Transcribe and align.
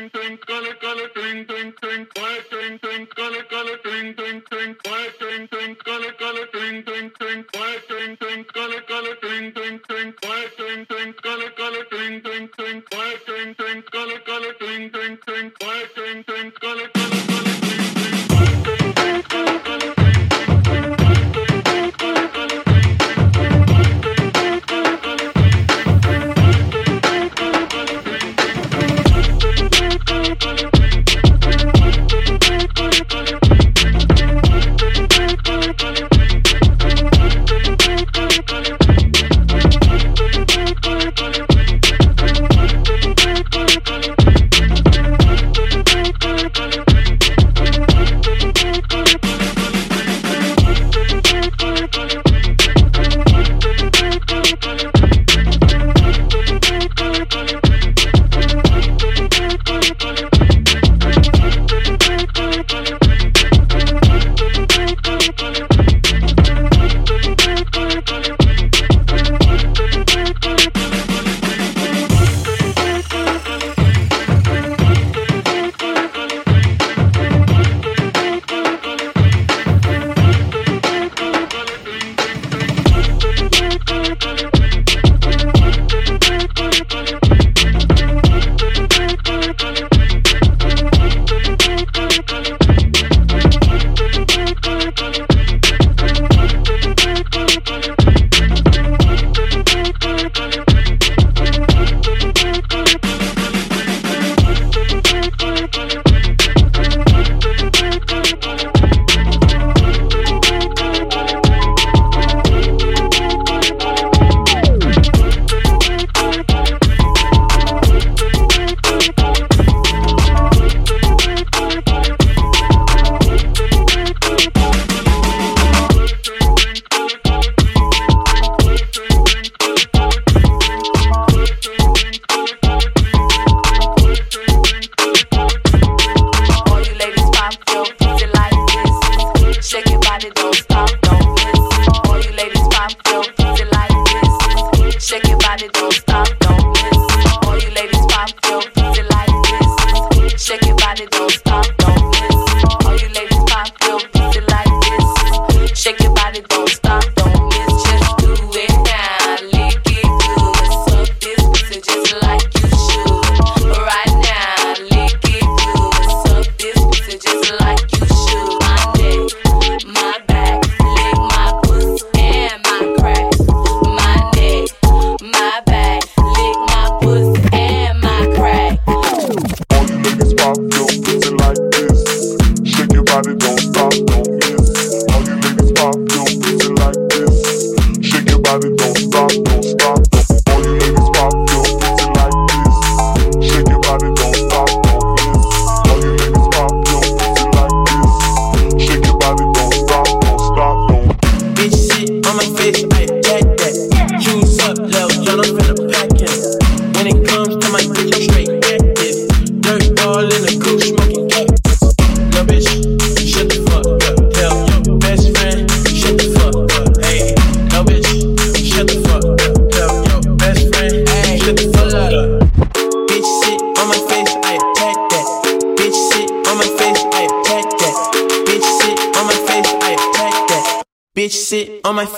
twink 0.00 0.12
twink 0.14 0.46
color 0.46 0.74
color 0.80 1.08
twink 1.14 1.46
twink 1.46 1.80
twink 1.80 2.14
quiet 2.14 2.50
twink 2.50 2.80
twink 2.80 3.14
color 3.14 3.42
color 3.50 3.76
twink 3.84 4.16
twink 4.16 4.48
twink 4.48 4.82
quiet 4.82 5.18
twink 5.18 5.50
twink 5.50 5.84
color 5.84 6.12
color 6.18 6.46
twink 6.52 6.86
twink 6.86 7.18
twink 7.18 7.52
quiet 7.52 7.82
twink 7.86 8.18
twink 8.18 8.52
color 8.54 8.80
color 8.88 9.14
twink 9.20 9.54
twink 9.54 9.86
twink 9.86 10.20
quiet 10.22 10.56
twink 10.56 10.88
twink 10.88 11.22
color 11.22 11.50
color 11.50 11.84
twink 11.90 12.24
twink 12.24 12.56
twink 12.56 12.90
quiet 12.90 13.26
twink 13.26 13.58
twink 13.58 13.90
color 13.92 14.20
color 14.20 14.54
twink 14.58 14.92
twink 14.94 15.20
twink 15.26 15.54
quiet 15.60 15.94
twink 15.94 16.26
twink 16.26 16.60
color 16.60 16.88
color 16.88 17.20
color 17.28 17.56
twink 17.60 17.94
twink 17.94 18.28
quiet 18.30 18.64
twink 18.64 18.96
twink 18.96 19.28
color 19.28 19.58
color 19.60 19.99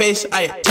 face, 0.02 0.26
aye. 0.32 0.61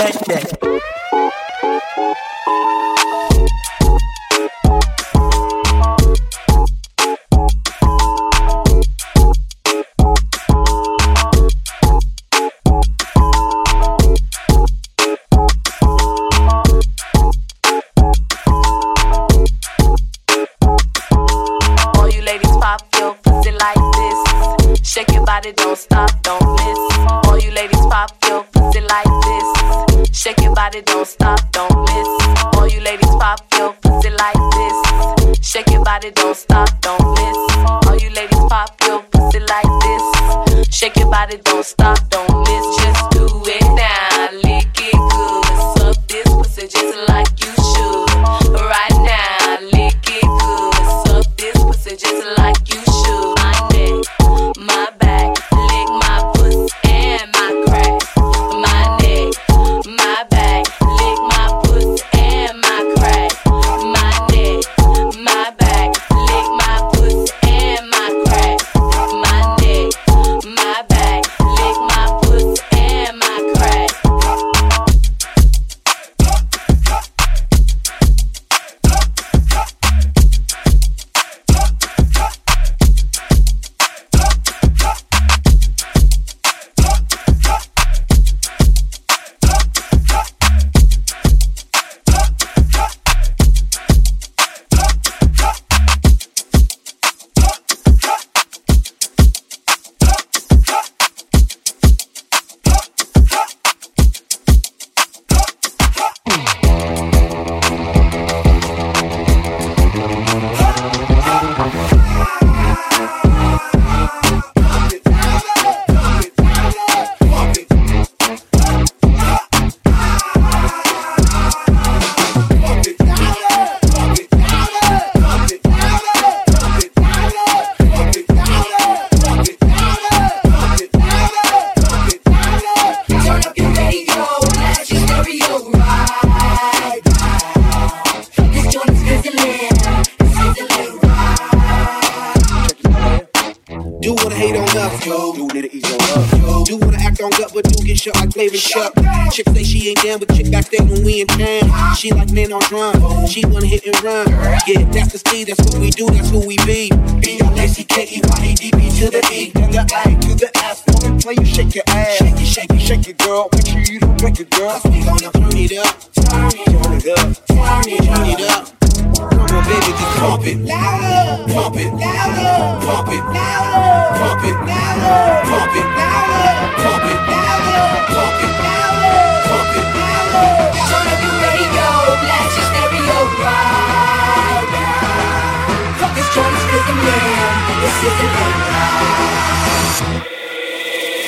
Do 144.32 144.38
wanna 144.38 144.48
hate 144.48 144.56
on 144.56 144.78
us, 144.78 145.06
yo. 145.06 145.34
Do 145.34 145.48
need 145.48 145.62
to 145.64 145.76
ease 145.76 145.92
on 145.92 146.00
us, 146.00 146.40
yo. 146.40 146.64
Do 146.64 146.78
wanna 146.78 146.98
act 147.00 147.22
on 147.22 147.32
gut, 147.32 147.52
but 147.54 147.66
do 147.66 147.84
get 147.84 148.00
shut 148.00 148.16
like 148.16 148.32
Flavor 148.32 148.56
Chuck. 148.56 148.94
Chick 149.30 149.50
say 149.50 149.64
she 149.64 149.90
ain't 149.90 150.02
down, 150.02 150.20
but 150.20 150.34
chick 150.34 150.50
backstage 150.50 150.90
when 150.90 151.04
we 151.04 151.20
in 151.20 151.28
town. 151.28 151.96
She 151.96 152.12
like 152.12 152.32
man 152.32 152.54
on 152.54 152.62
drum. 152.62 153.28
She 153.28 153.44
wanna 153.46 153.66
hit 153.66 153.86
and 153.86 154.02
run. 154.02 154.30
Yeah, 154.66 154.88
that's 154.92 155.12
the 155.12 155.18
speed, 155.18 155.50
that's 155.50 155.60
what 155.60 155.82
we 155.82 155.90
do, 155.90 156.06
that's 156.08 156.30
who 156.30 156.48
we 156.48 156.56
be. 156.66 156.90
B-L-A-C-K-E-Y-A-D-B 157.20 158.80
to 159.00 159.10
the 159.12 159.22
E. 159.34 159.52
Then 159.52 159.72
the 159.72 159.84
A 159.84 160.16
to 160.16 160.36
the 160.36 160.50
S. 160.64 160.84
Woman, 160.88 161.20
play 161.20 161.36
you 161.38 161.46
shake 161.46 161.76
your 161.76 161.84
ass. 161.88 162.16
Shake 162.16 162.40
it, 162.40 162.46
shake 162.46 162.72
it, 162.72 162.80
shake 162.80 163.08
it, 163.10 163.18
girl. 163.18 163.50
Make 163.52 163.68
sure 163.68 163.82
you 163.82 164.00
don't 164.00 164.18
break 164.18 164.40
it, 164.40 164.50
girl. 164.52 164.80
We 164.86 165.04
gonna 165.04 165.20
turn 165.20 165.58
it 165.58 165.76
up. 165.76 166.00
Turn 166.16 166.52
it 166.56 167.20
up. 167.20 167.36
Turn 167.52 167.84
it, 167.84 168.00
up, 168.00 168.16
turn 168.16 168.30
it 168.30 168.50
up. 168.50 168.81
On, 169.22 169.62
baby, 169.66 169.92
just 169.94 170.18
pump 170.18 170.46
it 170.48 170.58
louder, 170.66 171.46
pump 171.54 171.78
it 171.78 171.94
louder, 171.94 172.82
pump 172.82 173.10
it 173.14 173.22
louder, 173.22 174.18
pump 174.18 174.44
it 174.46 174.58
louder, 174.66 175.46
pump 175.50 175.76
it 175.78 175.86
louder, 175.86 176.50
pump 176.82 177.06
it 177.12 177.20
louder, 177.30 177.86
pump 178.12 178.42
it 178.42 178.54
louder, 178.62 179.14
pump 179.46 179.76
it 179.78 179.86
louder. 179.94 180.50
Turn 180.90 181.06
up 181.12 181.22
your 181.22 181.36
radio, 181.42 181.88
blast 182.22 182.56
your 182.58 182.66
stereo 182.72 183.18
right 183.42 184.66
now. 184.74 186.00
Fuck 186.00 186.12
this 186.16 186.30
joint, 186.34 186.58
spit 186.66 186.84
the 186.88 186.96
man. 186.98 187.62
This 187.82 187.98
is 188.02 188.16
the 188.20 188.28
end. 188.42 188.60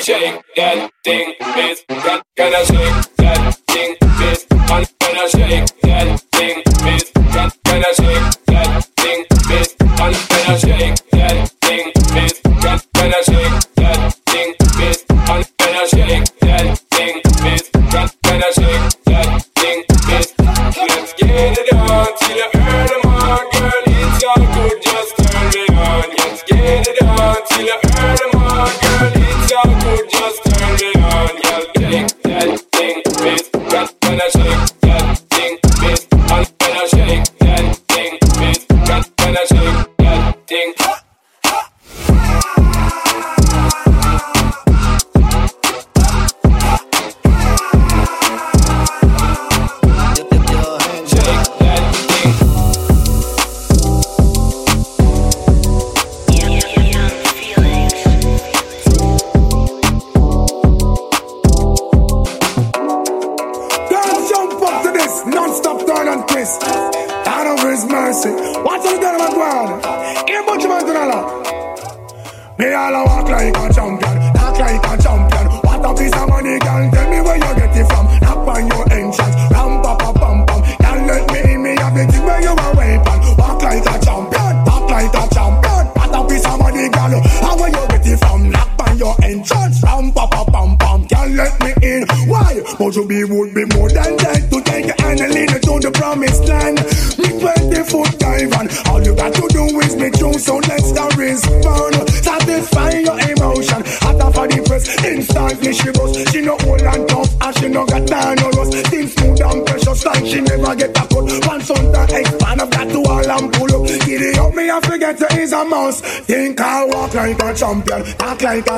Shake 0.04 0.36
that 0.56 0.78
thing, 1.02 1.26
can 2.36 2.52
I 2.52 2.64
shake 2.64 3.00
that 3.16 3.40
thing, 3.68 3.90
miss? 4.18 4.44
Can, 4.44 4.84
can 5.00 5.14
I 5.16 5.18
shake 5.28 5.68
that 5.82 6.20
thing, 6.32 6.56
Can 10.54 11.13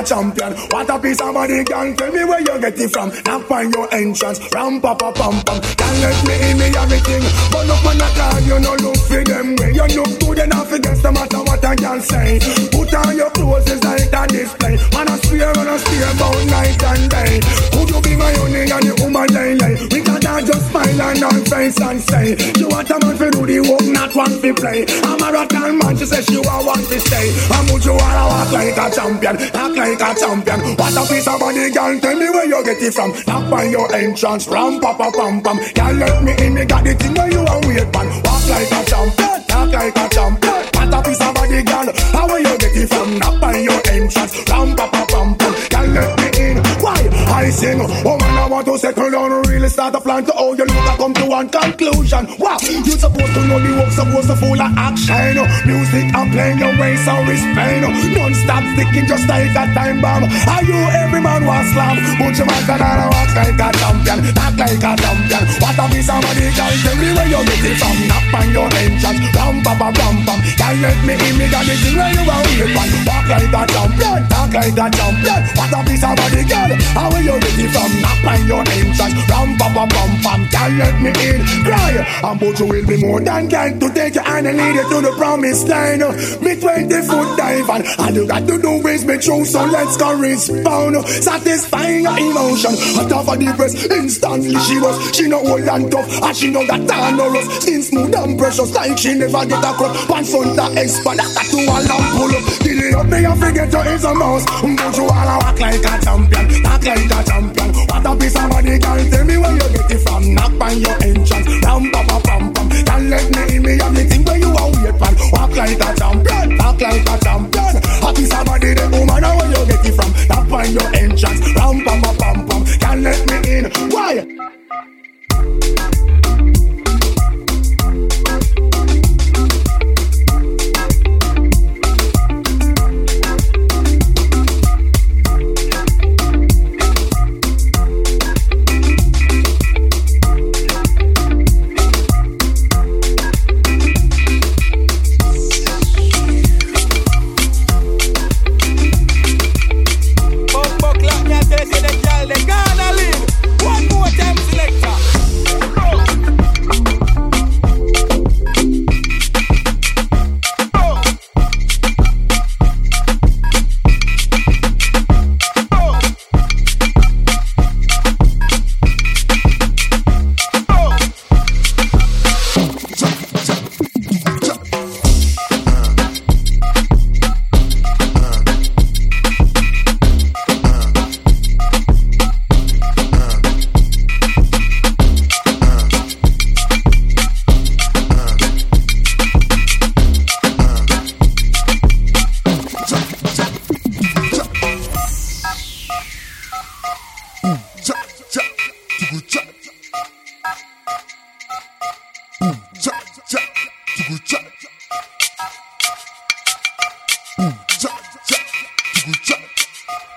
champion. 0.07 0.53
What 0.71 0.89
a 0.89 0.97
piece 0.99 1.19
of 1.21 1.33
body 1.33 1.63
can 1.63 1.95
tell 1.95 2.11
me 2.11 2.23
where 2.23 2.39
you 2.39 2.55
get 2.59 2.79
it 2.79 2.89
from. 2.91 3.11
Knock 3.25 3.51
on 3.51 3.71
your 3.71 3.93
entrance, 3.93 4.39
ram 4.53 4.79
pa 4.79 4.95
pa 4.95 5.11
pam 5.11 5.35
pam. 5.43 5.59
Can't 5.75 5.99
let 5.99 6.17
me 6.27 6.35
in 6.49 6.57
me 6.57 6.67
everything. 6.71 7.23
But 7.51 7.67
up 7.67 7.85
on 7.85 7.97
the 7.99 8.07
card, 8.15 8.43
you 8.47 8.59
no 8.59 8.73
look 8.79 8.97
for 9.03 9.23
them. 9.23 9.55
When 9.59 9.75
you 9.75 9.87
look 9.99 10.11
good 10.19 10.39
enough, 10.39 10.71
it 10.71 10.81
doesn't 10.83 11.13
matter 11.13 11.43
what 11.43 11.63
I 11.65 11.75
can 11.75 11.99
say. 12.01 12.39
Put 12.71 12.93
on 12.93 13.17
your 13.17 13.29
clothes, 13.31 13.67
it's 13.67 13.83
like 13.83 14.07
a 14.07 14.27
display. 14.27 14.77
I 14.95 15.19
swear, 15.23 15.51
I 15.51 15.77
swear 15.77 16.11
about 16.15 16.39
night 16.47 16.83
and 16.83 17.09
day. 17.11 17.39
Could 17.71 17.89
you 17.89 18.01
be 18.01 18.15
my 18.15 18.31
honey 18.39 18.69
and 18.71 18.83
the 18.87 18.93
woman 19.03 19.27
lay 19.35 19.55
lay? 19.55 19.75
We 19.91 19.99
can 20.03 20.19
not 20.23 20.43
just 20.45 20.69
smile 20.71 21.01
and 21.01 21.23
on 21.23 21.43
face 21.45 21.79
and 21.81 21.99
say, 21.99 22.35
you 22.59 22.67
want 22.69 22.89
a 22.91 22.99
man 22.99 23.17
to 23.17 23.27
do 23.31 23.41
the 23.45 23.59
work, 23.65 23.86
not 24.07 24.15
one 24.15 24.41
to 24.41 24.53
play. 24.53 24.85
I'm 25.03 25.19
a 25.19 25.27
and 25.27 25.77
man, 25.79 25.97
she 25.97 26.05
says 26.05 26.25
she 26.25 26.37
want 26.37 26.65
one 26.65 26.83
to 26.83 26.99
stay. 26.99 27.27
I'm 27.51 27.67
would 27.71 27.83
you 27.83 27.91
wanna 27.91 28.25
walk 28.27 28.51
like 28.51 28.77
a 28.77 28.87
champion, 28.93 29.35
act 29.37 29.75
like 29.75 30.01
a 30.01 30.09
champion. 30.19 30.59
What 30.77 30.95
a 30.95 31.03
piece 31.07 31.27
of 31.27 31.39
body, 31.39 31.69
girl, 31.71 31.99
tell 31.99 32.15
me 32.15 32.29
where 32.29 32.47
you 32.47 32.63
get 32.63 32.81
it 32.81 32.93
from. 32.93 33.11
Knock 33.27 33.51
on 33.51 33.71
your 33.71 33.87
entrance, 33.93 34.47
ram 34.47 34.79
pa 34.79 34.93
pa 34.93 35.11
pam 35.11 35.41
pam. 35.41 35.57
Girl, 35.73 35.93
let 35.93 36.23
me 36.23 36.33
in, 36.45 36.53
me 36.53 36.65
got 36.65 36.83
the 36.83 36.93
thing 36.95 37.13
where 37.15 37.31
you 37.31 37.39
are 37.39 37.61
wait 37.67 37.89
man. 37.91 38.07
Walk 38.23 38.43
like 38.47 38.71
a 38.71 38.81
champion, 38.87 39.45
talk 39.47 39.71
like 39.71 39.97
a 39.97 40.05
champion. 40.09 40.57
What 40.77 40.93
a 40.93 40.99
piece 41.03 41.21
of 41.21 41.33
body, 41.35 41.63
girl, 41.63 41.87
how 42.13 42.27
where 42.27 42.39
you 42.39 42.57
get 42.57 42.75
it 42.75 42.87
from? 42.87 43.19
Knock 43.19 43.43
on 43.43 43.63
your 43.63 43.81
entrance, 43.91 44.35
ram 44.49 44.75
pa 44.75 44.87
pa 44.87 45.03
pam 45.09 45.35
pam. 45.35 45.53
Girl, 45.71 45.87
let 45.91 46.09
me 46.19 46.27
in. 46.45 46.57
Why? 46.79 46.99
I 47.27 47.49
sing, 47.49 47.81
oh 47.81 48.17
I 48.21 48.26
want 48.57 48.65
to 48.65 48.77
settle 48.79 49.11
down, 49.11 49.29
really 49.45 49.69
start 49.69 49.93
a 49.93 50.01
plan 50.01 50.25
to 50.25 50.33
how 50.33 50.49
you 50.57 50.65
look, 50.65 50.89
I 50.89 50.97
come 50.97 51.13
to 51.13 51.25
one 51.29 51.45
conclusion. 51.45 52.25
Wow, 52.41 52.57
you 52.65 52.97
supposed 52.97 53.33
to 53.37 53.41
know 53.45 53.61
the 53.61 53.69
work, 53.77 53.93
supposed 53.93 54.29
to 54.33 54.35
full 54.41 54.57
of 54.57 54.73
action. 54.73 55.37
Music 55.69 56.09
and 56.09 56.29
playing 56.33 56.57
your 56.57 56.73
way, 56.81 56.97
so 57.05 57.13
respect. 57.29 57.85
Non-stop 57.85 58.65
sticking 58.73 59.05
just 59.05 59.29
like 59.29 59.53
a 59.53 59.63
time 59.77 60.01
bomb. 60.01 60.25
Are 60.25 60.65
you 60.65 60.73
every 60.89 61.21
man 61.21 61.45
was 61.45 61.69
slam? 61.69 62.01
But 62.17 62.33
you 62.33 62.49
man 62.49 62.63
can 62.65 62.81
all 62.81 63.13
walk 63.13 63.29
like 63.37 63.61
a 63.61 63.69
champion, 63.77 64.19
talk 64.33 64.55
like 64.57 64.81
a 64.81 64.91
champion. 65.05 65.43
What 65.61 65.77
a 65.77 65.85
piece 65.93 66.09
of 66.09 66.17
money, 66.17 66.49
girl, 66.57 66.73
tell 66.81 66.97
me 66.97 67.09
where 67.13 67.29
you 67.29 67.41
get 67.45 67.61
it 67.61 67.77
from. 67.77 67.97
Knock 68.09 68.33
on 68.41 68.47
your 68.57 68.69
entrance, 68.73 69.21
ram 69.37 69.55
pa 69.61 69.73
pa 69.77 69.87
ram 69.93 70.17
pam. 70.25 70.39
Can't 70.57 70.81
let 70.81 70.97
me 71.05 71.13
in, 71.13 71.37
me 71.37 71.45
got 71.53 71.61
thing 71.61 71.93
where 71.93 72.09
you 72.09 72.25
are 72.25 72.41
wait 72.41 72.73
man. 72.73 72.89
Walk 73.05 73.27
like 73.29 73.53
a 73.53 73.61
champion, 73.69 74.21
talk 74.33 74.49
like 74.49 74.73
a 74.73 74.85
champion. 74.89 75.41
What 75.53 75.73
a 75.77 75.79
piece 75.85 76.01
of 76.01 76.17
money, 76.17 76.41
girl, 76.41 76.71
how 76.97 77.13
will 77.13 77.21
you 77.21 77.37
get 77.37 77.61
it 77.61 77.69
from? 77.69 77.93
Knock 78.01 78.25
on 78.25 78.46
your 78.47 78.63
entrance, 78.63 79.29
ram 79.29 79.57
pa 79.57 79.67
pa 79.75 79.85
pam 79.85 80.11
pam. 80.23 80.41
Can't 80.47 80.77
let 80.79 80.95
me 81.01 81.11
in, 81.11 81.39
cry. 81.63 81.93
And 82.23 82.39
but 82.39 82.59
you 82.59 82.65
will 82.65 82.87
be 82.87 82.97
more 82.97 83.19
than 83.19 83.49
kind 83.49 83.79
to 83.79 83.93
take 83.93 84.15
your 84.15 84.23
hand 84.23 84.47
and 84.47 84.57
lead 84.57 84.75
you 84.75 84.89
to 84.89 85.01
the 85.01 85.13
promised 85.17 85.67
land. 85.67 86.01
Me 86.41 86.55
20 86.59 86.87
foot 87.07 87.37
dive 87.37 87.69
and 87.69 87.83
all 87.99 88.11
you 88.11 88.27
got 88.27 88.47
to 88.47 88.57
do 88.57 88.87
is 88.87 89.05
make 89.05 89.21
true, 89.21 89.45
so 89.45 89.65
let's 89.65 89.97
go 89.97 90.17
respond. 90.17 90.95
Satisfying 91.07 92.03
your 92.03 92.17
emotion. 92.17 92.71
Hot 92.95 93.11
off 93.11 93.29
of 93.29 93.39
the 93.39 93.53
breast, 93.55 93.91
instantly 93.91 94.55
she 94.63 94.79
was. 94.79 94.95
She 95.15 95.27
no 95.27 95.39
old 95.39 95.67
and 95.67 95.91
tough, 95.91 96.23
and 96.23 96.35
she 96.35 96.49
no 96.49 96.65
got 96.65 96.87
time 96.87 97.17
no 97.17 97.29
rust. 97.29 97.61
Skin 97.61 97.83
smooth 97.83 98.15
and 98.15 98.39
precious, 98.39 98.73
like 98.73 98.97
she 98.97 99.13
never 99.13 99.45
get 99.45 99.59
a 99.59 99.71
cut. 99.75 99.91
Pants 100.07 100.33
on 100.33 100.55
the 100.55 100.65
expand, 100.81 101.19
that 101.19 101.47
to 101.51 101.59
a 101.59 101.77
lamp 101.83 102.07
pull 102.15 102.31
up. 102.31 102.43
Delay 102.63 102.93
up, 102.93 103.07
me 103.07 103.25
I 103.25 103.35
forget 103.35 103.73
you 103.73 103.91
is 103.91 104.03
a 104.05 104.13
mouse. 104.15 104.45
But 104.47 104.97
you 104.97 105.03
all 105.03 105.29
walk 105.43 105.59
like 105.59 105.83
a 105.83 105.93
champion, 105.99 106.63
talk 106.63 106.85
like 106.85 107.11
a 107.11 107.19
champion. 107.27 107.69
What 107.87 108.05
a 108.05 108.15
piece 108.15 108.36
of 108.37 108.49
body, 108.49 108.79
girl, 108.79 109.09
tell 109.09 109.25
me 109.25 109.37
where 109.37 109.53
you 109.53 109.59
get 109.59 109.91
it 109.91 109.99
from. 109.99 110.33
Knock 110.33 110.61
on 110.61 110.79
your 110.79 110.96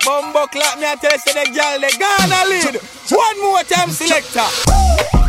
Bumbo 0.04 0.46
clap 0.46 0.78
me 0.78 0.86
a 0.86 0.96
taste 0.96 1.26
the 1.26 1.44
girl, 1.54 1.80
they 1.80 1.90
gonna 1.98 2.44
lead. 2.48 2.80
One 3.10 3.40
more 3.40 3.62
time, 3.62 3.90
selector. 3.90 5.19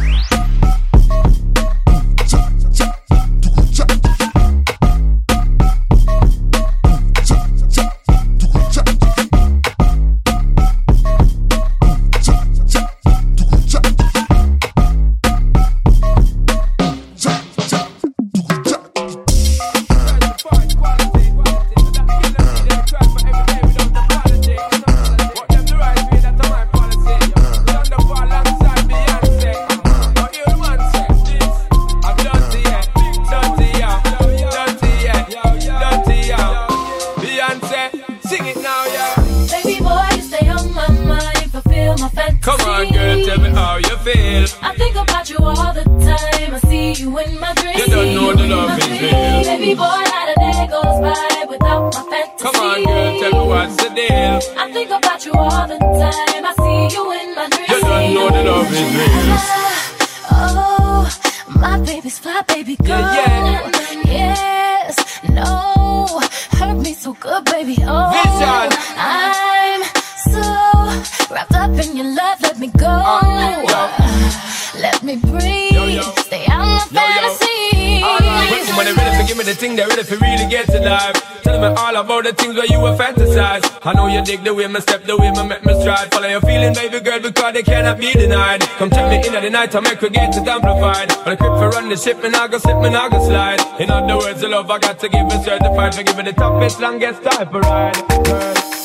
I 83.84 83.94
know 83.94 84.08
you 84.08 84.24
dig 84.24 84.44
the 84.44 84.54
way 84.54 84.68
me 84.68 84.80
step, 84.80 85.04
the 85.06 85.18
way 85.18 85.32
me 85.32 85.44
make 85.48 85.66
me 85.66 85.74
stride. 85.82 86.12
Follow 86.12 86.28
your 86.28 86.42
feeling, 86.42 86.74
baby 86.74 87.00
girl, 87.00 87.20
because 87.20 87.54
they 87.54 87.64
cannot 87.64 87.98
be 88.00 88.14
denied. 88.14 88.62
Come 88.78 88.90
tell 88.90 89.10
me 89.10 89.18
in 89.18 89.34
the 89.34 89.50
night, 89.50 89.76
I 89.76 89.80
make 89.80 90.00
get 90.00 90.38
it 90.38 90.48
amplified. 90.48 91.10
But 91.10 91.28
I 91.28 91.36
quit 91.36 91.52
for 91.58 91.70
run 91.70 91.90
the 91.90 91.98
ship, 91.98 92.24
and 92.24 92.36
I 92.36 92.48
go 92.48 92.60
slip, 92.60 92.78
and 92.78 92.96
I 92.96 93.10
go 93.10 93.26
slide. 93.26 93.60
In 93.82 93.90
other 93.90 94.18
words, 94.18 94.42
the 94.42 94.50
love 94.50 94.70
I 94.70 94.78
got 94.80 95.00
to 95.00 95.10
give 95.10 95.28
is 95.28 95.44
certified 95.44 95.96
for 95.96 96.04
giving 96.04 96.26
the 96.26 96.34
toughest, 96.34 96.80
longest 96.80 97.24
type 97.24 97.54
of 97.54 97.62
ride. 97.62 98.26
Girl. 98.26 98.81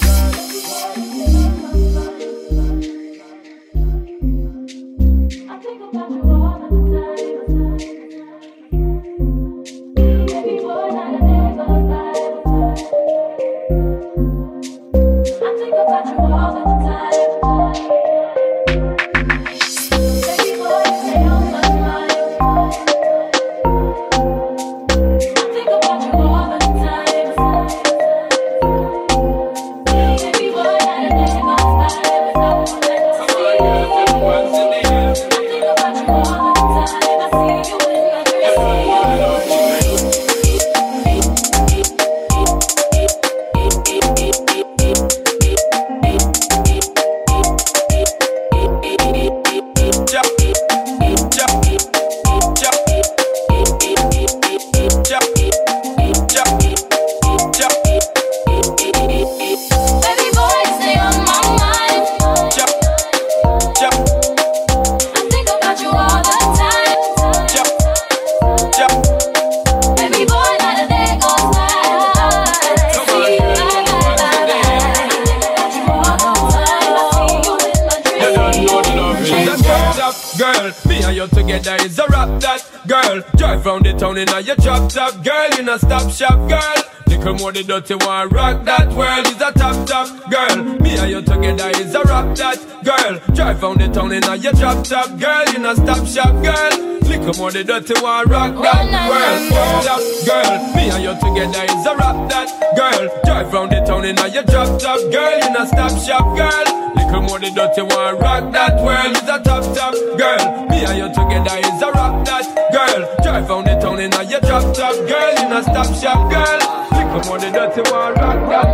The 85.88 86.86
dirty 87.35 87.95
one 88.06 88.28
rock 88.28 88.64
that 88.64 88.88
world 88.92 89.26
is 89.26 89.40
a 89.42 89.50
top 89.52 89.87
top 89.87 90.30
girl. 90.30 90.64
Me 90.80 90.97
and 90.97 91.11
you 91.11 91.23
together 91.23 91.71
is 91.80 91.95
a 91.95 92.00
rock 92.02 92.37
that 92.37 92.59
girl. 92.85 93.35
Drive 93.35 93.62
round 93.62 93.80
the 93.80 93.88
town 93.88 94.12
in 94.12 94.23
a 94.25 94.37
your 94.37 94.52
drop 94.52 94.85
top 94.85 95.18
girl. 95.18 95.45
You 95.52 95.59
know 95.59 95.75
stop 95.75 96.06
shop 96.06 96.33
girl. 96.42 96.71
Little 97.02 97.35
more 97.35 97.50
the 97.50 97.64
dirty 97.64 97.95
one 98.00 98.28
rock 98.28 98.54
oh, 98.54 98.62
that 98.62 99.11
world. 99.11 99.83
Top 99.83 100.02
girl. 100.26 100.75
Me 100.76 100.90
and 100.90 101.02
you 101.02 101.14
together 101.18 101.64
is 101.66 101.87
a 101.87 101.95
rock 101.97 102.30
that 102.30 102.49
girl. 102.76 103.02
Drive 103.25 103.52
round 103.52 103.73
the 103.73 103.80
town 103.83 104.04
in 104.04 104.18
a 104.18 104.28
your 104.28 104.45
drop 104.45 104.78
top 104.78 105.00
girl. 105.11 105.38
You 105.42 105.50
know 105.50 105.64
stop 105.66 105.95
shop 106.06 106.26
girl. 106.38 106.66
Little 106.95 107.23
more 107.23 107.38
the 107.40 107.50
dirty 107.50 107.83
one 107.83 108.18
rock 108.23 108.52
that 108.52 108.78
world 108.78 109.16
is 109.16 109.26
a 109.26 109.42
top 109.42 109.64
top 109.75 109.95
girl. 110.14 110.66
Me 110.71 110.78
and 110.87 110.97
you 110.99 111.09
together 111.11 111.59
is 111.59 111.83
a 111.83 111.90
rock 111.90 112.25
that 112.25 112.47
girl. 112.71 113.02
Drive 113.23 113.49
round 113.50 113.66
the 113.66 113.75
town 113.83 113.99
in 113.99 114.14
a 114.14 114.23
your 114.23 114.40
drop 114.40 114.62
top 114.75 114.95
girl. 115.11 115.33
You 115.42 115.49
know 115.50 115.62
stop 115.62 115.90
shop 115.99 116.30
girl. 116.30 116.76
Come 117.16 117.32
on, 117.32 117.40
the 117.40 117.50
dirty 117.50 117.80
one, 117.90 118.12
rock 118.12 118.49
that 118.50 118.68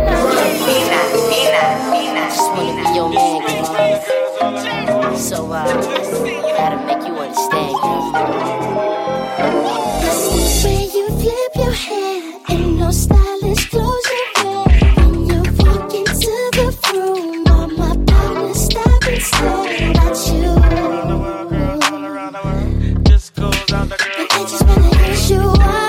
Nina, 0.67 0.99
Nina, 1.31 1.63
Nina, 1.93 2.23
Just 2.27 2.51
wanna 2.51 2.73
be 2.75 2.83
your 2.93 3.07
man, 3.07 3.39
girl. 4.99 5.15
So, 5.17 5.49
uh, 5.49 5.63
gotta 5.63 6.75
make 6.85 7.07
you 7.07 7.15
understand, 7.15 7.75
girl. 7.81 8.11
The 10.03 10.11
way 10.65 10.83
you 10.93 11.07
flip 11.21 11.53
your 11.55 11.71
hair, 11.71 12.19
ain't 12.49 12.79
no 12.79 12.91
stylish 12.91 13.69
clothes 13.69 14.09
you 14.11 14.23
got 14.35 15.93
me 15.93 16.11
going 16.91 17.47
out 17.47 17.71
my 17.77 17.95
partners 18.11 18.65
stop 18.65 19.03
and 19.07 19.21
head. 19.21 20.15
Seen 20.17 20.41
them 20.41 20.61
coming, 20.61 21.05
seen 25.15 25.37
them 25.37 25.47
going 25.47 25.61
out. 25.61 25.82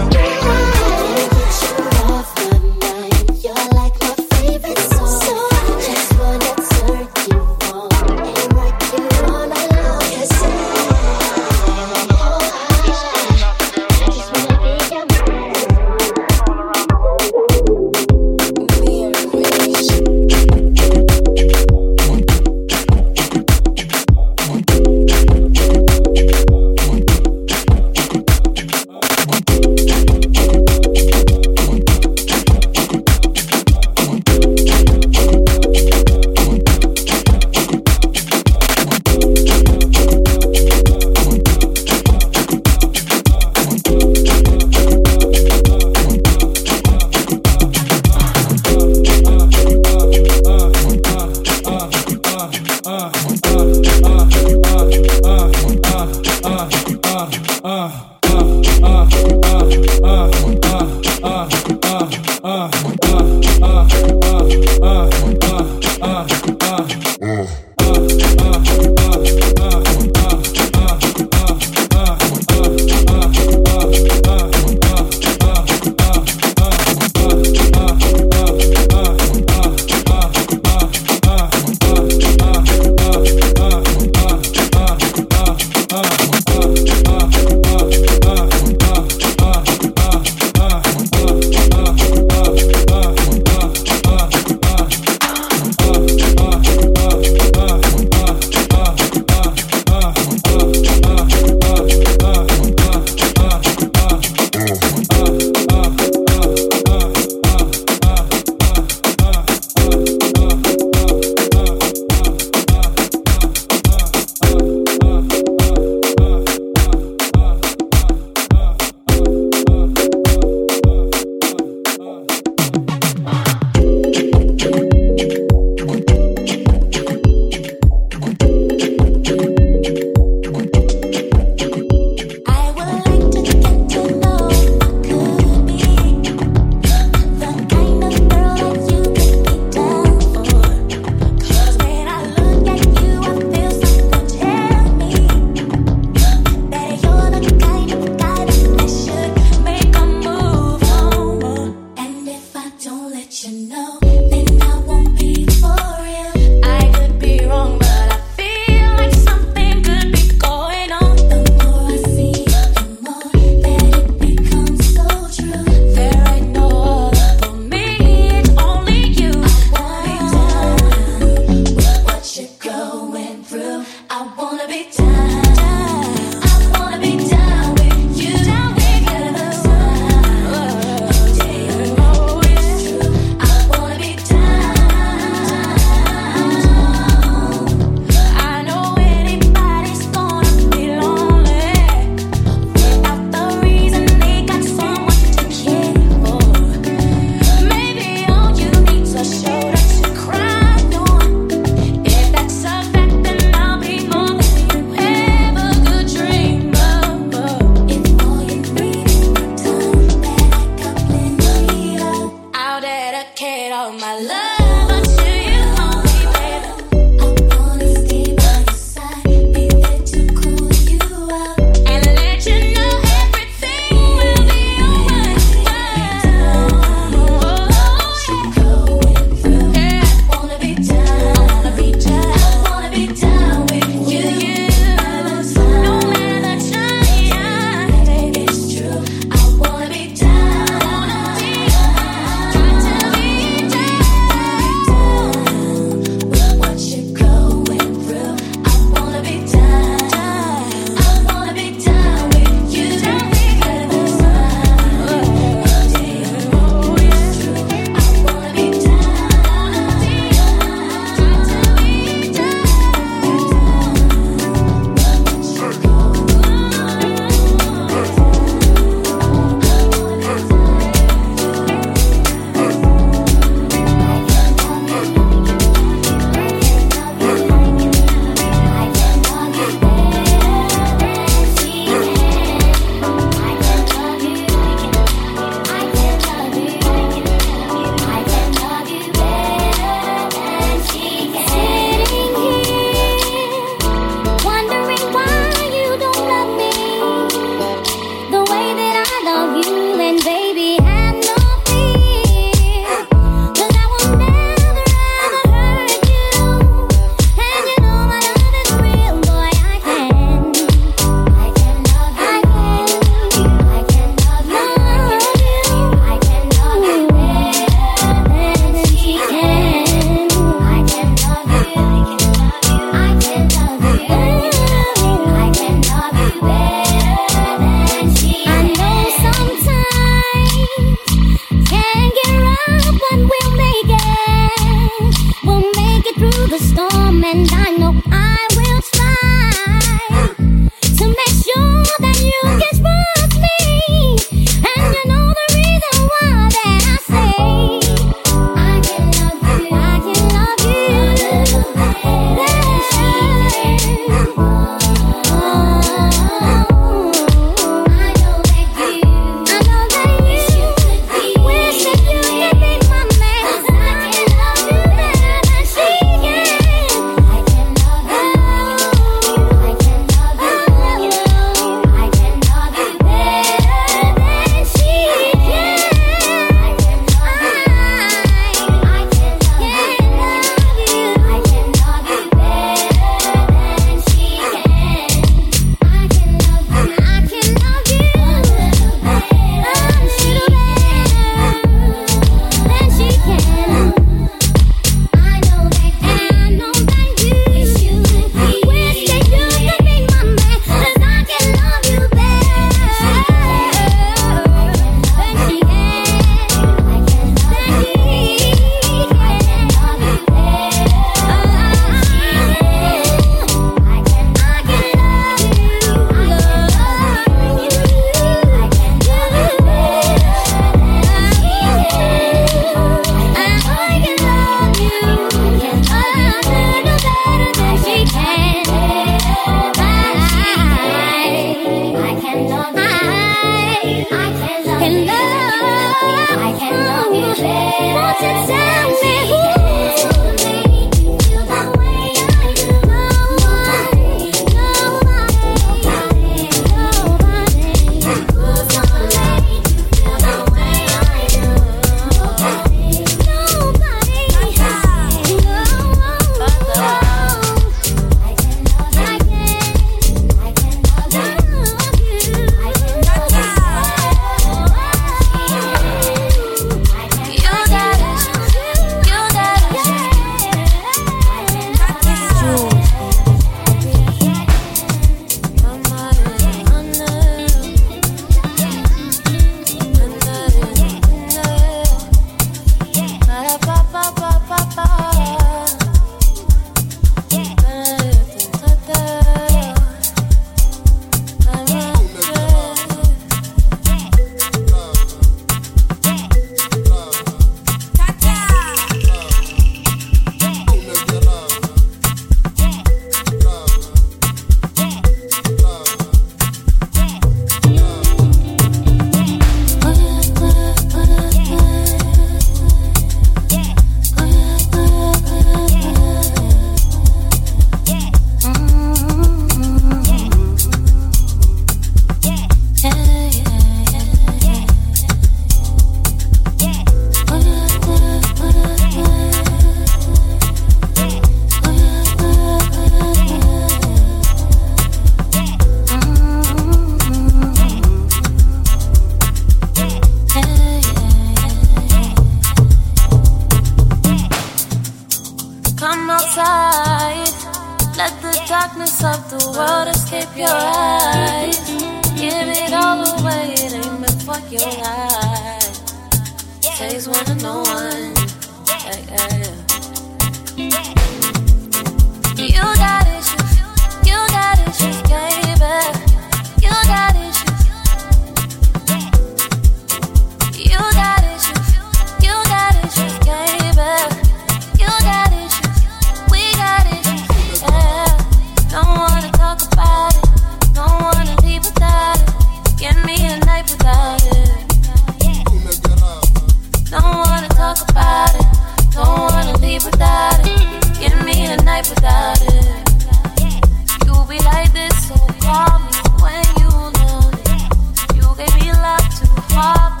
It's 599.52 599.56
on 599.56 600.00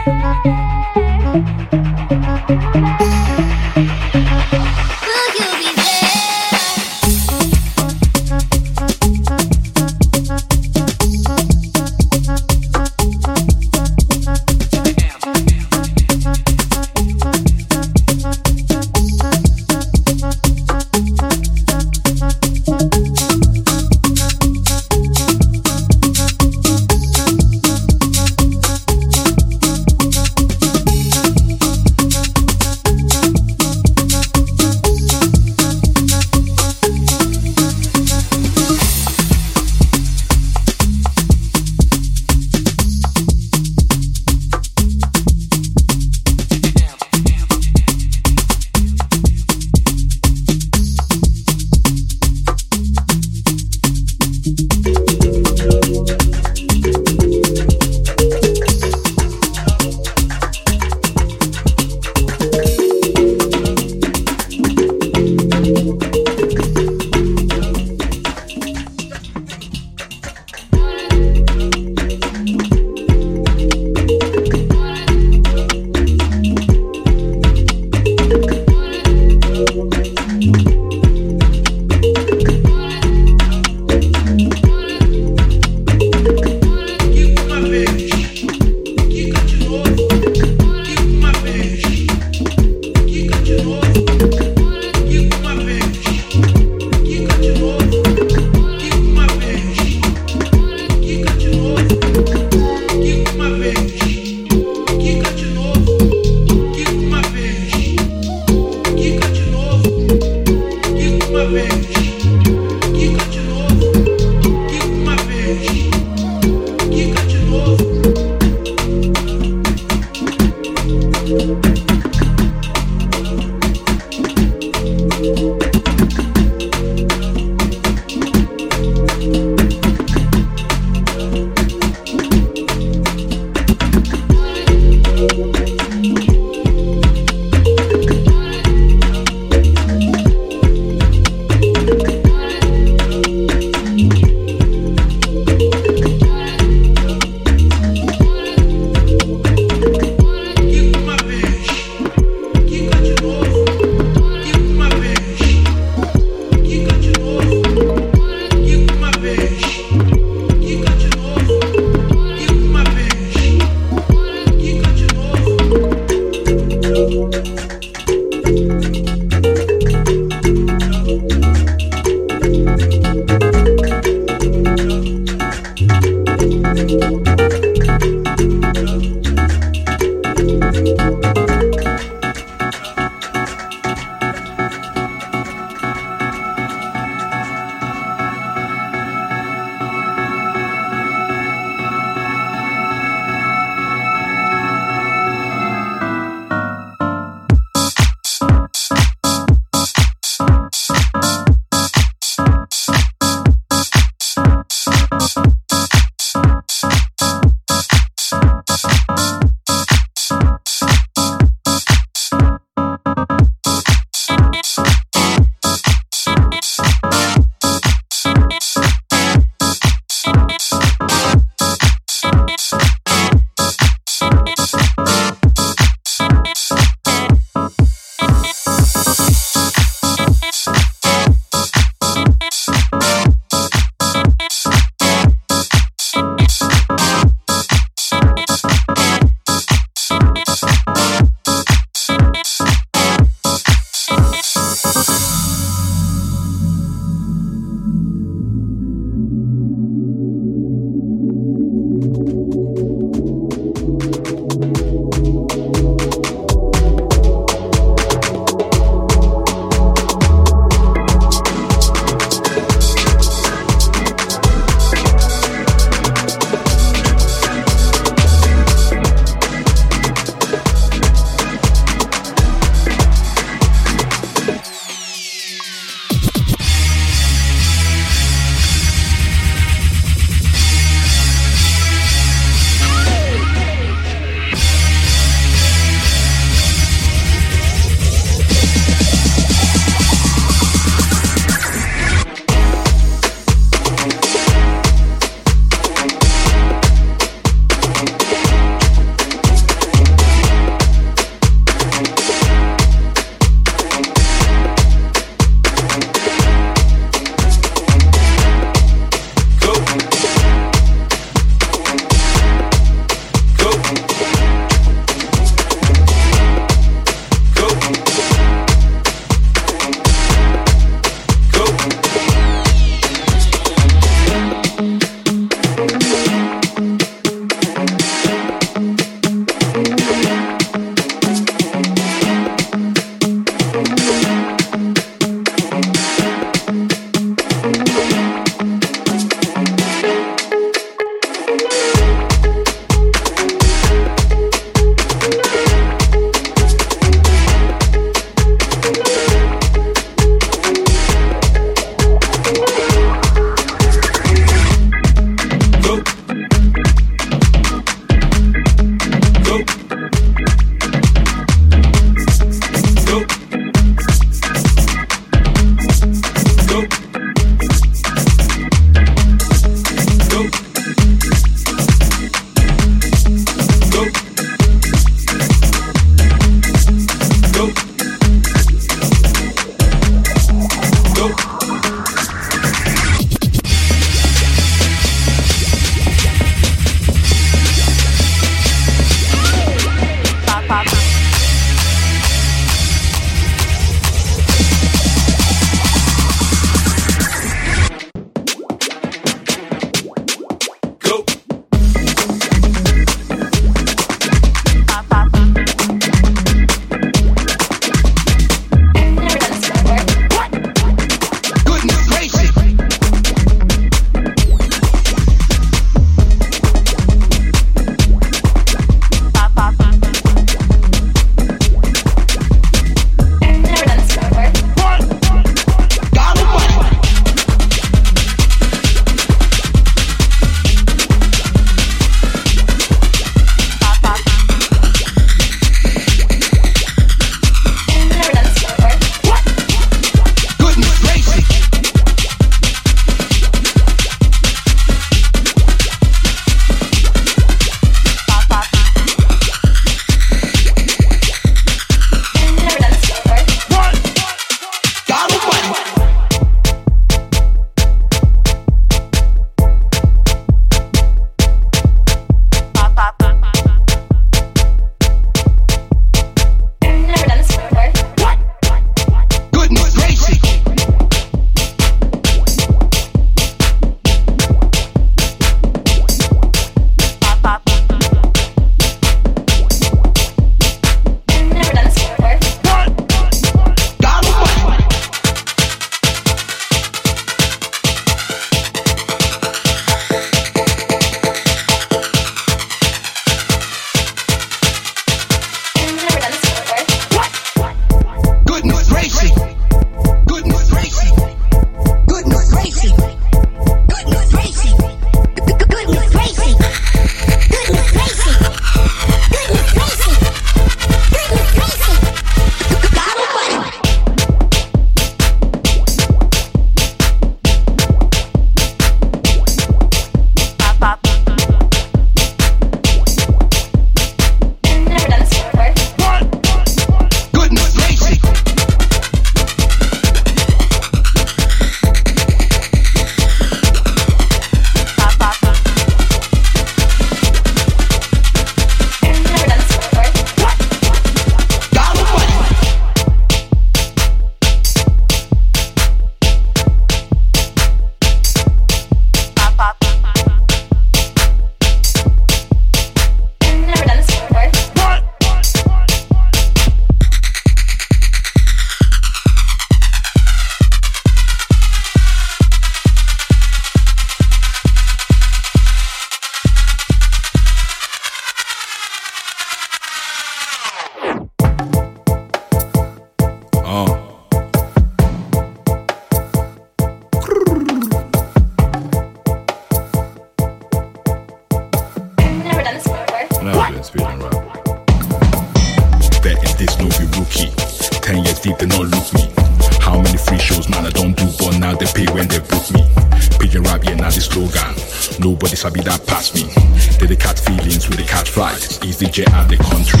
They 597.04 597.16
the 597.16 597.20
cat 597.20 597.38
feelings 597.38 597.86
with 597.86 597.98
the 597.98 598.04
cat 598.04 598.26
flight. 598.26 598.82
Easy 598.82 599.04
jet 599.04 599.30
out 599.34 599.50
the 599.50 599.58
country. 599.58 600.00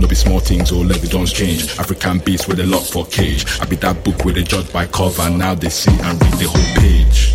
No 0.00 0.06
be 0.06 0.14
small 0.14 0.38
things, 0.38 0.70
oh, 0.70 0.76
all 0.76 0.92
evidence 0.92 1.32
change. 1.32 1.76
African 1.76 2.20
beats 2.20 2.46
with 2.46 2.60
a 2.60 2.66
lock 2.66 2.84
for 2.84 3.04
cage. 3.06 3.44
I 3.60 3.64
be 3.64 3.74
that 3.82 4.04
book 4.04 4.24
with 4.24 4.36
a 4.36 4.44
judge 4.44 4.72
by 4.72 4.86
cover. 4.86 5.28
Now 5.28 5.56
they 5.56 5.70
see 5.70 5.90
and 5.90 6.22
read 6.22 6.32
the 6.34 6.46
whole 6.46 6.74
page. 6.78 7.34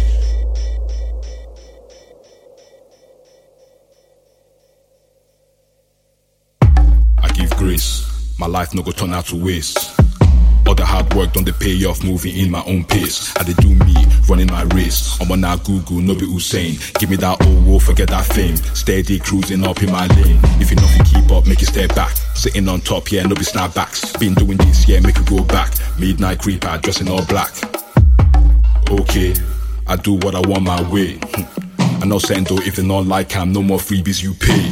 I 7.21 7.27
give 7.33 7.49
grace. 7.57 8.07
My 8.39 8.47
life 8.47 8.73
no 8.73 8.81
go 8.81 8.91
turn 8.91 9.11
out 9.11 9.25
to 9.25 9.35
waste. 9.35 9.99
All 10.71 10.75
the 10.75 10.85
hard 10.85 11.13
work 11.15 11.33
done 11.33 11.43
the 11.43 11.51
payoff, 11.51 12.01
moving 12.01 12.33
in 12.33 12.49
my 12.49 12.63
own 12.63 12.85
pace. 12.85 13.35
I 13.35 13.43
did 13.43 13.57
do 13.57 13.75
me, 13.75 13.93
running 14.29 14.47
my 14.47 14.63
race. 14.71 15.19
I'm 15.19 15.29
on 15.29 15.41
that 15.41 15.65
Google, 15.65 15.99
no 15.99 16.15
be 16.15 16.25
Hussein. 16.25 16.77
Give 16.97 17.09
me 17.09 17.17
that 17.17 17.45
old 17.45 17.65
wolf, 17.65 17.83
forget 17.83 18.07
that 18.07 18.23
fame. 18.23 18.55
Steady 18.55 19.19
cruising 19.19 19.67
up 19.67 19.83
in 19.83 19.91
my 19.91 20.07
lane. 20.07 20.39
If 20.61 20.69
you 20.69 20.77
nothing 20.77 21.03
keep 21.03 21.29
up, 21.29 21.45
make 21.45 21.61
it 21.61 21.65
step 21.65 21.93
back. 21.93 22.15
Sitting 22.35 22.69
on 22.69 22.79
top, 22.79 23.11
yeah, 23.11 23.23
no 23.23 23.35
be 23.35 23.41
snapbacks. 23.41 24.17
Been 24.17 24.33
doing 24.33 24.55
this, 24.59 24.87
yeah, 24.87 25.01
make 25.01 25.17
it 25.17 25.25
go 25.25 25.43
back. 25.43 25.73
Midnight 25.99 26.39
creeper, 26.39 26.79
dressing 26.81 27.09
all 27.09 27.25
black. 27.25 27.51
Okay, 28.89 29.35
I 29.87 29.97
do 29.97 30.13
what 30.23 30.35
I 30.35 30.39
want 30.47 30.63
my 30.63 30.81
way. 30.89 31.19
Hmm. 31.35 32.01
I 32.01 32.05
know 32.05 32.17
saying 32.17 32.45
though, 32.45 32.59
if 32.59 32.77
they 32.77 32.87
not 32.87 33.07
like 33.07 33.35
I'm 33.35 33.51
no 33.51 33.61
more 33.61 33.77
freebies 33.77 34.23
you 34.23 34.33
pay. 34.35 34.71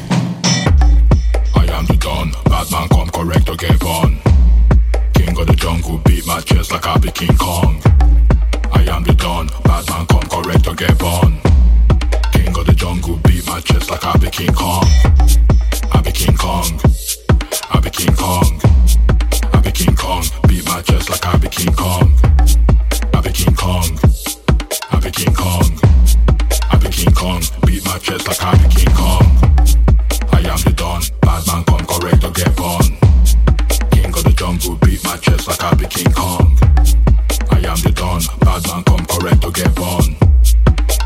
I 1.59 1.65
am 1.75 1.87
the 1.87 1.97
Don, 1.99 2.31
bad 2.45 2.71
man 2.71 2.87
come 2.87 3.09
correct 3.09 3.49
or 3.49 3.57
get 3.57 3.83
on. 3.83 4.28
King 5.19 5.37
of 5.37 5.47
the 5.47 5.53
jungle, 5.53 5.97
beat 6.05 6.25
my 6.25 6.39
chest 6.39 6.71
like 6.71 6.87
I 6.87 6.97
be 6.97 7.11
King 7.11 7.35
Kong. 7.35 7.81
I 8.71 8.83
am 8.87 9.03
the 9.03 9.13
Don, 9.13 9.47
bad 9.65 9.83
man 9.89 10.05
come 10.07 10.23
correct 10.31 10.65
or 10.65 10.75
get 10.75 10.97
born. 10.97 11.41
King 12.31 12.55
of 12.55 12.65
the 12.65 12.73
jungle, 12.73 13.17
beat 13.27 13.45
my 13.45 13.59
chest 13.59 13.91
like 13.91 14.05
I 14.05 14.15
be 14.15 14.29
King 14.29 14.53
Kong. 14.53 14.87
I 15.91 16.01
be 16.01 16.13
King 16.13 16.37
Kong. 16.37 16.71
I 17.69 17.79
be 17.81 17.89
King 17.89 18.15
Kong. 18.15 18.61
I 19.51 19.59
be 19.59 19.71
King 19.73 19.95
Kong, 19.97 20.23
beat 20.47 20.65
my 20.65 20.81
chest 20.83 21.09
like 21.09 21.25
I 21.25 21.35
be 21.35 21.49
King 21.49 21.73
Kong. 21.73 22.13
I 23.13 23.19
be 23.19 23.31
King 23.33 23.55
Kong. 23.55 23.99
I 24.89 24.99
be 25.03 25.11
King 25.11 25.33
Kong. 25.35 25.67
I 26.71 26.77
be 26.79 26.87
King 26.87 27.13
Kong, 27.13 27.43
beat 27.67 27.83
my 27.83 27.97
chest 27.99 28.25
like 28.25 28.41
I 28.41 28.55
be 28.55 28.73
King 28.73 28.95
Kong. 28.95 29.27
I 30.31 30.39
am 30.47 30.59
the 30.63 30.71
Don, 30.73 31.01
bad 31.19 31.43
man 31.45 31.63
come 31.65 31.85
correct 31.85 32.23
or 32.23 32.31
get 32.31 32.55
born. 32.55 33.08
King 34.09 34.17
of 34.17 34.23
the 34.23 34.33
jungle, 34.33 34.75
beat 34.77 35.03
my 35.03 35.17
chest 35.17 35.47
like 35.47 35.61
I 35.61 35.75
be 35.75 35.85
King 35.85 36.11
Kong. 36.11 36.57
I 37.53 37.61
am 37.61 37.77
the 37.85 37.93
Don, 37.93 38.25
bad 38.41 38.65
man 38.65 38.81
come 38.81 39.05
correct 39.05 39.45
or 39.45 39.53
get 39.53 39.69
born. 39.77 40.17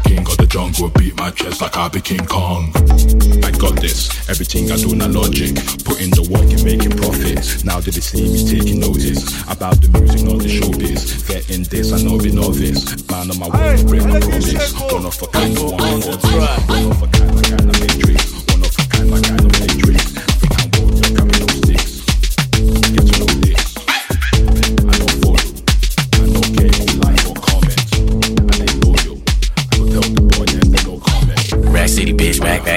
King 0.08 0.24
of 0.24 0.40
the 0.40 0.48
jungle, 0.48 0.88
beat 0.88 1.12
my 1.20 1.30
chest 1.32 1.60
like 1.60 1.76
I 1.76 1.90
be 1.90 2.00
King 2.00 2.24
Kong. 2.24 2.72
I 3.44 3.52
got 3.60 3.76
this, 3.84 4.08
everything 4.32 4.72
I 4.72 4.80
do 4.80 4.96
na 4.96 5.12
logic. 5.12 5.52
Put 5.84 6.00
in 6.00 6.16
the 6.16 6.24
work 6.32 6.48
and 6.48 6.64
making 6.64 6.96
profit. 6.96 7.44
Now 7.68 7.84
that 7.84 7.92
they 7.92 8.00
see 8.00 8.24
me 8.24 8.40
taking 8.40 8.80
notice 8.80 9.20
about 9.52 9.84
the 9.84 9.92
music, 10.00 10.24
not 10.24 10.40
the 10.40 10.48
showbiz. 10.48 11.28
Vet 11.28 11.52
in 11.52 11.68
this, 11.68 11.92
I 11.92 12.00
know 12.08 12.16
be 12.16 12.32
novice. 12.32 12.88
Man 13.12 13.28
on 13.28 13.36
my 13.36 13.52
way, 13.52 13.84
break 13.84 14.08
my 14.08 14.24
promise. 14.24 14.72
One 14.80 15.04
of 15.04 15.20
a 15.20 15.28
kind, 15.28 15.60
one 15.60 16.00
of 16.00 16.08
a 16.08 16.16
kind, 16.24 16.72
one 16.72 16.88
of 16.88 17.04
a 17.04 17.08
kind, 17.12 17.36
like 17.36 17.52
kind 17.52 17.68
of 17.68 17.76
matrix. 17.84 18.32
One 18.48 18.64
of 18.64 18.72
a 18.72 18.84
kind, 18.88 19.12
like 19.12 19.28
kind 19.28 19.44
of 19.44 19.52
matrix. 19.60 19.74
African 19.92 20.13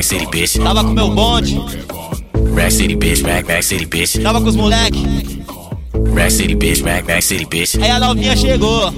City, 0.07 0.27
bitch. 0.27 0.59
Tava 0.59 0.85
com 0.85 0.91
meu 0.91 1.11
bonde, 1.11 1.61
Rack 2.55 2.73
City, 2.73 2.97
bitch, 2.97 3.23
rack, 3.23 3.49
rack 3.49 3.65
City, 3.65 3.87
bitch. 3.87 4.23
tava 4.23 4.41
com 4.41 4.49
os 4.49 4.57
moleque. 4.57 5.05
Rack 6.15 6.33
City, 6.33 6.55
bitch, 6.55 6.83
rack, 6.83 7.07
rack 7.07 7.23
City, 7.23 7.45
bitch. 7.47 7.77
Aí 7.77 7.91
a 7.91 8.01
novinha 8.01 8.37
chegou. 8.37 8.93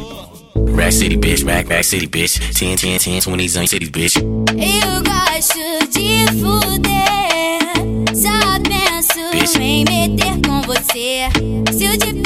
Rack 0.76 0.92
City, 0.92 1.16
bitch, 1.16 1.44
rack, 1.44 1.68
rack 1.68 1.84
City, 1.84 2.06
bitch. 2.06 2.38
10, 2.38 2.80
10, 2.80 3.04
10, 3.04 3.24
20 3.26 3.56
anos, 3.56 3.70
City, 3.70 3.90
bitch. 3.90 4.16
Eu 4.16 5.02
gosto 5.02 5.58
de 5.90 6.26
fuder. 6.38 6.98
Só 8.14 8.48
penso 9.30 9.60
em 9.60 9.84
meter 9.84 10.38
com 10.46 10.62
você. 10.62 11.28
Se 11.72 11.84
eu 11.84 11.98
te 11.98 12.17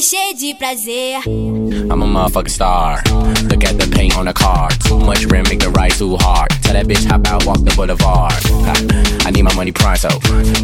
de 0.00 0.54
prazer. 0.54 1.20
I'm 1.26 2.00
a 2.00 2.06
motherfucking 2.06 2.48
star. 2.48 3.02
Look 3.50 3.64
at 3.64 3.78
the 3.78 3.90
paint 3.94 4.16
on 4.16 4.24
the 4.24 4.32
car. 4.32 4.70
Too 4.86 4.98
much 4.98 5.26
rim, 5.26 5.44
make 5.50 5.60
the 5.60 5.70
ride 5.70 5.92
too 5.92 6.16
hard. 6.16 6.48
Tell 6.62 6.72
that 6.72 6.86
bitch 6.86 7.04
hop 7.04 7.26
out, 7.26 7.44
walk 7.44 7.58
the 7.58 7.72
boulevard. 7.76 8.32
Ha, 8.32 9.26
I 9.26 9.30
need 9.30 9.42
my 9.42 9.54
money 9.54 9.72
pronto. 9.72 10.08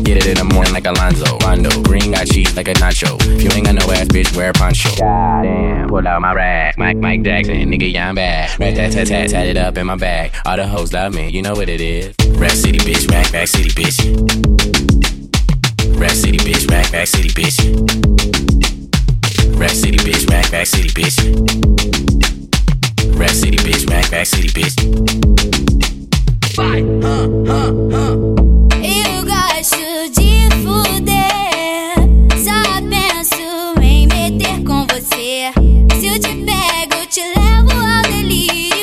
Get 0.04 0.16
it 0.16 0.26
in 0.26 0.36
the 0.36 0.44
morning 0.54 0.72
like 0.72 0.86
Alonzo. 0.86 1.36
Rondo, 1.44 1.82
green 1.82 2.12
got 2.12 2.26
cheese 2.28 2.56
like 2.56 2.68
a 2.68 2.72
nacho. 2.74 3.20
If 3.36 3.44
you 3.44 3.50
ain't 3.52 3.66
got 3.66 3.74
no 3.74 3.92
ass, 3.92 4.08
bitch, 4.08 4.34
wear 4.34 4.50
a 4.50 4.52
poncho. 4.54 4.88
Goddamn, 4.96 5.88
pull 5.88 6.08
out 6.08 6.22
my 6.22 6.32
rag. 6.32 6.78
Mike, 6.78 6.96
Mike 6.96 7.22
Jackson, 7.22 7.56
nigga, 7.56 7.92
yeah, 7.92 8.08
I'm 8.08 8.14
back. 8.14 8.58
Rat 8.58 8.74
tat 8.74 8.92
tat 8.92 9.06
tat, 9.06 9.28
tat 9.28 9.46
it 9.46 9.58
up 9.58 9.76
in 9.76 9.86
my 9.86 9.96
bag. 9.96 10.32
All 10.46 10.56
the 10.56 10.66
hoes 10.66 10.94
love 10.94 11.12
me, 11.12 11.28
you 11.28 11.42
know 11.42 11.52
what 11.52 11.68
it 11.68 11.82
is. 11.82 12.14
Rack 12.38 12.52
City, 12.52 12.78
bitch, 12.78 13.10
rack, 13.10 13.30
rack 13.34 13.48
City, 13.48 13.68
bitch. 13.68 14.00
Rack 16.00 16.12
City, 16.12 16.38
bitch, 16.38 16.70
rack, 16.70 16.90
rack 16.90 17.06
City, 17.06 17.28
bitch. 17.28 18.55
Rack 19.54 19.70
City, 19.70 19.98
bitch, 19.98 20.28
rack, 20.30 20.52
rack 20.52 20.66
City, 20.66 20.88
bitch. 20.88 21.16
Rack 23.16 23.30
City, 23.30 23.56
bitch, 23.58 23.88
rack, 23.88 24.10
rack 24.10 24.26
City, 24.26 24.48
bitch. 24.52 24.74
Eu 28.82 29.24
gosto 29.24 30.10
de 30.12 30.48
fuder. 30.62 31.96
Só 32.44 32.58
penso 32.88 33.80
em 33.82 34.06
meter 34.06 34.62
com 34.64 34.86
você. 34.86 35.52
Se 35.98 36.06
eu 36.06 36.18
te 36.18 36.28
pego, 36.44 37.06
te 37.08 37.20
levo 37.20 37.72
ao 37.72 38.02
delírio. 38.02 38.76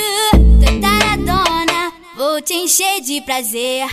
Tô 0.60 0.80
taradona, 0.82 1.92
vou 2.18 2.42
te 2.42 2.54
encher 2.54 3.02
de 3.02 3.22
prazer. 3.22 3.88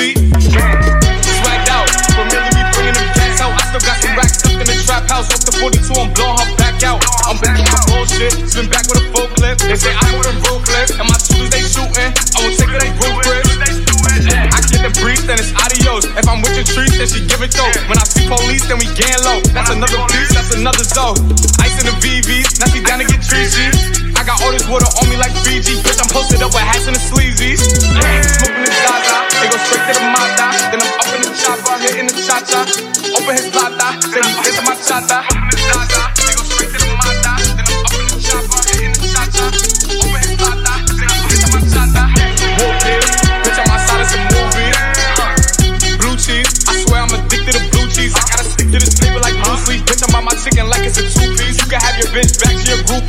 feet. 0.00 0.29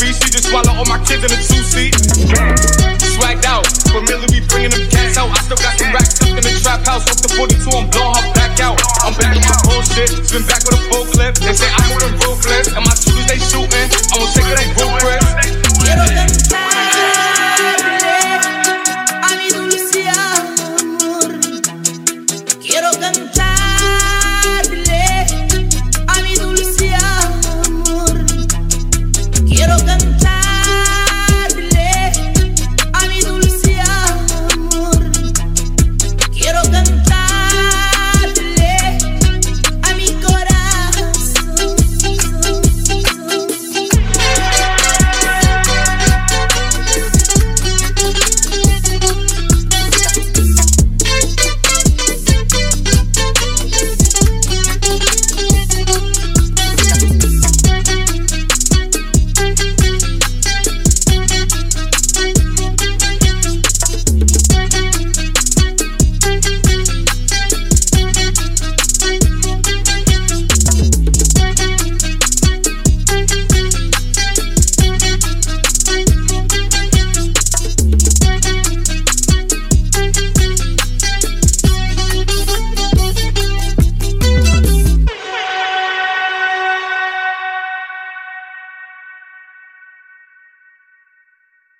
free. 0.01 0.13
She 0.17 0.27
just 0.33 0.49
swallow 0.49 0.73
all 0.73 0.89
my 0.89 0.97
kids 1.05 1.21
in 1.21 1.29
a 1.29 1.37
two 1.37 1.61
seat. 1.61 1.93
Swagged 3.13 3.45
out, 3.45 3.63
but 3.93 4.01
familiar, 4.01 4.27
we 4.33 4.41
bringing 4.49 4.73
them 4.73 4.85
cats 4.89 5.17
out. 5.17 5.29
I 5.29 5.39
still 5.45 5.61
got 5.61 5.77
some 5.77 5.93
racks 5.93 6.17
stuck 6.17 6.33
in 6.33 6.41
the 6.41 6.53
trap 6.65 6.81
house. 6.85 7.05
Up 7.05 7.17
the 7.21 7.29
42, 7.37 7.69
I'm 7.69 7.85
blowing 7.93 8.17
her 8.17 8.33
back 8.33 8.57
out. 8.59 8.81
I'm 9.05 9.13
back 9.13 9.37
with 9.37 9.45
the 9.45 9.57
bullshit, 9.69 10.09
spin 10.25 10.43
back 10.49 10.65
with 10.65 10.79
a 10.79 10.81
full 10.89 11.05
clip. 11.13 11.37
They 11.37 11.53
say 11.53 11.69
I'm 11.69 11.85
go 11.93 11.97
to 12.01 12.09
road 12.25 12.37